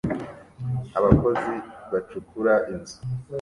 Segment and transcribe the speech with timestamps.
[0.97, 1.53] Abakozi
[1.91, 2.97] bacukura inzu